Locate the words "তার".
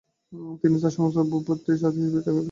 0.81-0.93